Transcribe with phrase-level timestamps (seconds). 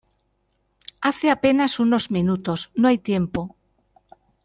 [1.05, 2.59] hace apenas unos minutos.
[2.79, 3.41] no hay tiempo.